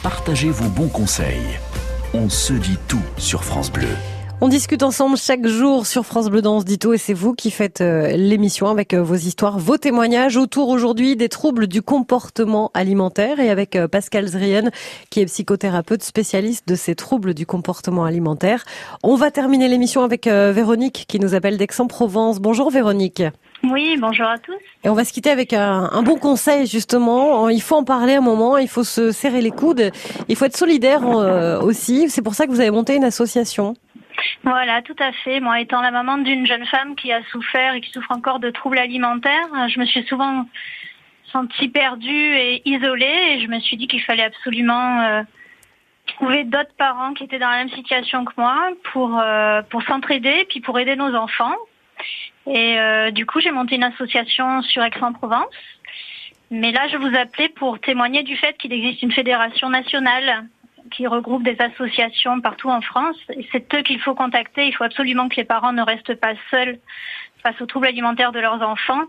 [0.02, 1.58] Partagez vos bons conseils.
[2.14, 3.88] On se dit tout sur France Bleu.
[4.44, 7.14] On discute ensemble chaque jour sur France Bleu dans On se dit tout et c'est
[7.14, 11.68] vous qui faites euh, l'émission avec euh, vos histoires, vos témoignages autour aujourd'hui des troubles
[11.68, 14.72] du comportement alimentaire et avec euh, Pascal Zrien
[15.10, 18.64] qui est psychothérapeute spécialiste de ces troubles du comportement alimentaire.
[19.04, 22.40] On va terminer l'émission avec Véronique qui nous appelle d'Aix-en-Provence.
[22.40, 23.22] Bonjour Véronique.
[23.62, 24.58] Oui, bonjour à tous.
[24.82, 27.48] Et on va se quitter avec un, un bon conseil justement.
[27.48, 29.92] Il faut en parler un moment, il faut se serrer les coudes,
[30.28, 31.04] il faut être solidaire
[31.62, 32.10] aussi.
[32.10, 33.76] C'est pour ça que vous avez monté une association.
[34.44, 35.40] Voilà, tout à fait.
[35.40, 38.50] Moi, étant la maman d'une jeune femme qui a souffert et qui souffre encore de
[38.50, 40.46] troubles alimentaires, je me suis souvent
[41.32, 45.22] sentie perdue et isolée et je me suis dit qu'il fallait absolument euh,
[46.06, 50.46] trouver d'autres parents qui étaient dans la même situation que moi pour, euh, pour s'entraider
[50.48, 51.56] puis pour aider nos enfants.
[52.46, 55.54] Et euh, du coup, j'ai monté une association sur Aix-en-Provence.
[56.50, 60.46] Mais là, je vous appelais pour témoigner du fait qu'il existe une fédération nationale
[60.90, 63.16] qui regroupe des associations partout en France.
[63.50, 64.66] C'est eux qu'il faut contacter.
[64.66, 66.78] Il faut absolument que les parents ne restent pas seuls
[67.42, 69.02] face aux troubles alimentaires de leurs enfants.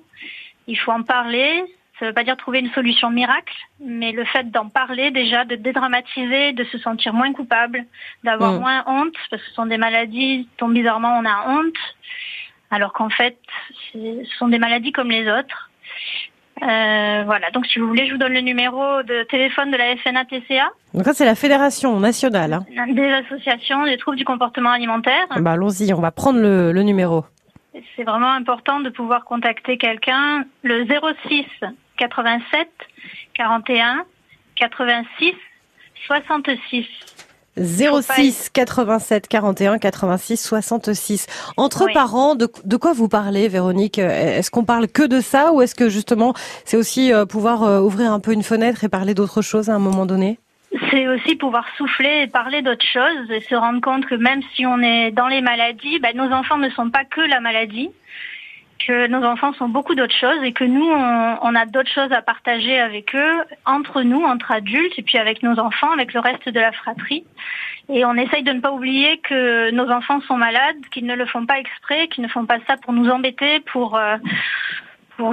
[0.68, 1.64] Il faut en parler.
[2.00, 5.46] Ça ne veut pas dire trouver une solution miracle, mais le fait d'en parler déjà,
[5.46, 7.86] de dédramatiser, de se sentir moins coupable,
[8.24, 8.60] d'avoir mm.
[8.60, 11.78] moins honte, parce que ce sont des maladies dont bizarrement on a honte,
[12.72, 13.38] alors qu'en fait,
[13.94, 15.70] ce sont des maladies comme les autres.
[16.62, 19.96] Euh, voilà, donc si vous voulez, je vous donne le numéro de téléphone de la
[19.98, 20.70] FNA-TCA.
[20.94, 22.54] Donc ça, c'est la fédération nationale.
[22.54, 22.86] Hein.
[22.92, 25.26] Des associations des troubles du comportement alimentaire.
[25.40, 27.26] Bah, Allons-y, on va prendre le, le numéro.
[27.96, 30.46] C'est vraiment important de pouvoir contacter quelqu'un.
[30.62, 30.86] Le
[31.28, 31.46] 06
[31.98, 32.70] 87
[33.34, 34.06] 41
[34.56, 35.34] 86
[36.06, 36.86] 66.
[37.58, 41.28] 06 87 41 86 66.
[41.58, 44.00] Entre parents, de, de, quoi vous parlez, Véronique?
[44.00, 46.34] Est-ce qu'on parle que de ça ou est-ce que justement
[46.66, 49.76] c'est aussi euh, pouvoir euh, ouvrir un peu une fenêtre et parler d'autre chose à
[49.76, 50.40] un moment donné?
[50.90, 54.66] C'est aussi pouvoir souffler et parler d'autre chose et se rendre compte que même si
[54.66, 57.90] on est dans les maladies, ben, nos enfants ne sont pas que la maladie
[58.86, 62.22] que nos enfants sont beaucoup d'autres choses et que nous, on, a d'autres choses à
[62.22, 66.50] partager avec eux, entre nous, entre adultes, et puis avec nos enfants, avec le reste
[66.50, 67.24] de la fratrie.
[67.90, 71.26] Et on essaye de ne pas oublier que nos enfants sont malades, qu'ils ne le
[71.26, 73.96] font pas exprès, qu'ils ne font pas ça pour nous embêter, pour...
[73.96, 74.18] Euh,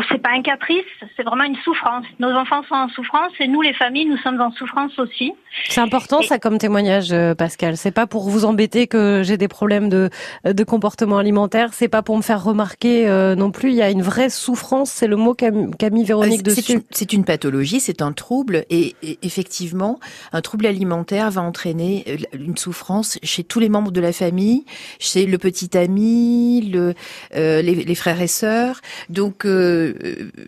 [0.08, 0.84] c'est pas un caprice,
[1.16, 2.04] c'est vraiment une souffrance.
[2.18, 5.32] Nos enfants sont en souffrance et nous, les familles, nous sommes en souffrance aussi.
[5.68, 7.76] C'est important ça comme témoignage, euh, Pascal.
[7.76, 10.10] C'est pas pour vous embêter que j'ai des problèmes de,
[10.44, 11.70] de comportement alimentaire.
[11.72, 13.70] C'est pas pour me faire remarquer euh, non plus.
[13.70, 14.90] Il y a une vraie souffrance.
[14.90, 16.82] C'est le mot qu'a mis Véronique euh, dessus.
[16.90, 19.98] C'est une, pathologie, c'est un trouble et, effectivement,
[20.32, 24.64] un trouble alimentaire va entraîner une souffrance chez tous les membres de la famille,
[24.98, 26.94] chez le petit ami, le,
[27.32, 28.80] les, frères et sœurs.
[29.08, 29.69] Donc euh,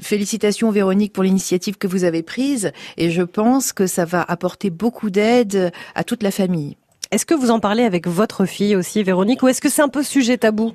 [0.00, 4.70] félicitations Véronique pour l'initiative que vous avez prise et je pense que ça va apporter
[4.70, 6.76] beaucoup d'aide à toute la famille.
[7.10, 9.88] Est-ce que vous en parlez avec votre fille aussi, Véronique, ou est-ce que c'est un
[9.88, 10.72] peu sujet tabou?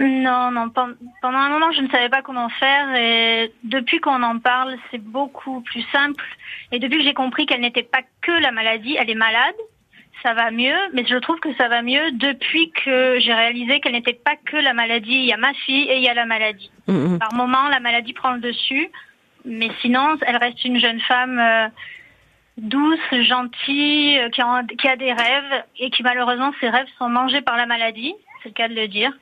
[0.00, 0.70] Non, non.
[0.70, 4.98] Pendant un moment, je ne savais pas comment faire et depuis qu'on en parle, c'est
[4.98, 6.24] beaucoup plus simple.
[6.72, 9.54] Et depuis que j'ai compris qu'elle n'était pas que la maladie, elle est malade,
[10.22, 13.92] ça va mieux, mais je trouve que ça va mieux depuis que j'ai réalisé qu'elle
[13.92, 15.12] n'était pas que la maladie.
[15.12, 16.70] Il y a ma fille et il y a la maladie.
[16.88, 17.18] Mm-hmm.
[17.18, 18.90] Par moment, la maladie prend le dessus,
[19.44, 21.68] mais sinon, elle reste une jeune femme euh,
[22.56, 27.56] douce, gentille, euh, qui, a, des rêves et qui malheureusement, ses rêves sont mangés par
[27.56, 28.14] la maladie.
[28.42, 29.12] C'est le cas de le dire.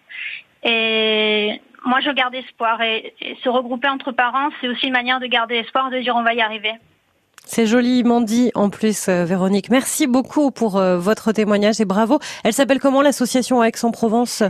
[0.62, 2.80] Et moi, je garde espoir.
[2.80, 6.22] et se regrouper entre parents, c'est aussi une manière de garder espoir, de dire on
[6.22, 6.74] va y arriver.
[7.46, 9.68] C'est joliment dit en plus, euh, Véronique.
[9.70, 12.18] Merci beaucoup pour euh, votre témoignage et bravo.
[12.44, 14.42] Elle s'appelle comment l'association Aix-en-Provence?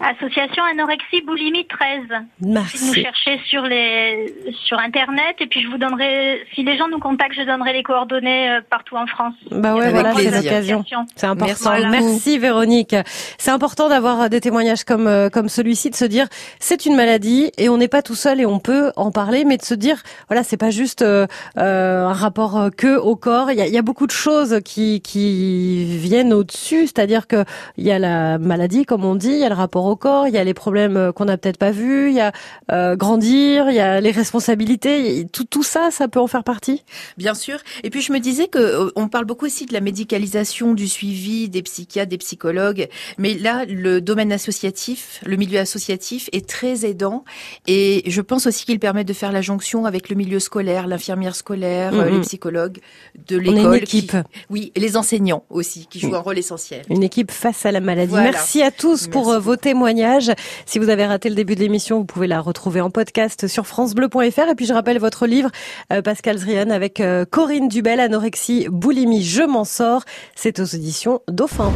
[0.00, 2.26] Association Anorexie Boulimie 13.
[2.40, 2.84] Merci.
[2.84, 4.34] Nous chercher sur les
[4.66, 7.84] sur internet et puis je vous donnerai si les gens nous contactent, je donnerai les
[7.84, 9.34] coordonnées euh, partout en France.
[9.52, 10.84] Bah ouais, voilà, c'est l'occasion.
[11.14, 11.70] C'est important.
[11.90, 12.96] Merci, Véronique.
[13.38, 16.26] C'est important d'avoir des témoignages comme euh, comme celui-ci de se dire
[16.58, 19.58] c'est une maladie et on n'est pas tout seul et on peut en parler mais
[19.58, 21.26] de se dire voilà, c'est pas juste euh,
[21.56, 25.00] un rapport que au corps, il y a, il y a beaucoup de choses qui
[25.02, 27.44] qui viennent au-dessus, c'est-à-dire que
[27.78, 30.28] il y a la maladie comme on dit, il y a le rapport au corps,
[30.28, 32.32] il y a les problèmes euh, qu'on n'a peut-être pas vus, il y a
[32.70, 36.82] euh, grandir, il y a les responsabilités, tout, tout ça, ça peut en faire partie?
[37.16, 37.58] Bien sûr.
[37.82, 40.88] Et puis je me disais que euh, on parle beaucoup aussi de la médicalisation, du
[40.88, 46.84] suivi des psychiatres, des psychologues, mais là, le domaine associatif, le milieu associatif est très
[46.84, 47.24] aidant
[47.66, 51.36] et je pense aussi qu'il permet de faire la jonction avec le milieu scolaire, l'infirmière
[51.36, 52.10] scolaire, mm-hmm.
[52.10, 52.78] les psychologues
[53.28, 53.76] de l'école.
[53.76, 54.16] Une équipe.
[54.50, 56.84] oui, et les enseignants aussi, qui jouent un rôle essentiel.
[56.90, 58.14] Une équipe face à la maladie.
[58.14, 59.56] Merci à tous pour vos
[60.66, 63.66] Si vous avez raté le début de l'émission, vous pouvez la retrouver en podcast sur
[63.66, 64.48] francebleu.fr.
[64.50, 65.50] Et puis je rappelle votre livre,
[65.92, 70.04] euh, Pascal Zrian, avec euh, Corinne Dubel, Anorexie, Boulimie, Je m'en sors.
[70.34, 71.72] C'est aux éditions Dauphin.